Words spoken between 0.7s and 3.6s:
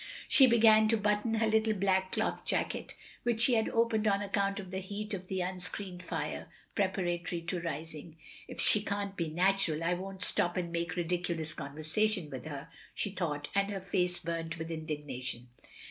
to button her little black cloth jacket,— ^which she